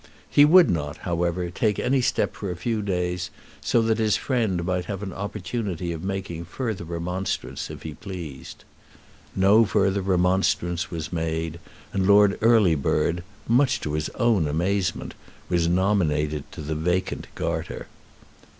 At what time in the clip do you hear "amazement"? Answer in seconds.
14.47-15.13